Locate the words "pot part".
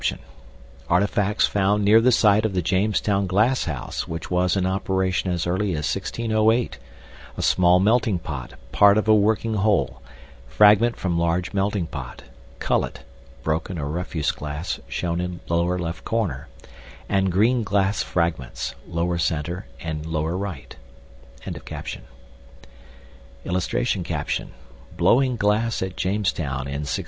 8.17-8.97